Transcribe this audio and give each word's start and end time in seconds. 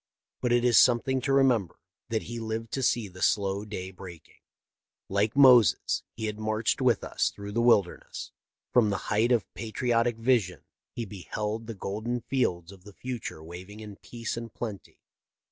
But 0.41 0.51
it 0.51 0.65
is 0.65 0.79
something 0.79 1.21
to 1.21 1.31
remember 1.31 1.75
that 2.09 2.23
he 2.23 2.39
lived 2.39 2.71
to 2.71 2.81
see 2.81 3.07
the 3.07 3.21
slow 3.21 3.63
day 3.65 3.91
breaking. 3.91 4.39
Like 5.09 5.35
Moses, 5.35 6.01
he 6.15 6.25
had 6.25 6.39
marched 6.39 6.81
with 6.81 7.03
us 7.03 7.29
through 7.29 7.51
the 7.51 7.61
wilderness. 7.61 8.31
From 8.73 8.89
the 8.89 8.97
height 9.13 9.31
of 9.31 9.45
patriotic 9.53 10.17
vision 10.17 10.61
he 10.95 11.05
beheld 11.05 11.67
the 11.67 11.75
golden 11.75 12.21
fields 12.21 12.71
of 12.71 12.83
the 12.83 12.93
future 12.93 13.43
waving 13.43 13.79
in 13.79 13.95
peace 13.97 14.35
and 14.35 14.51
plenty. 14.51 14.97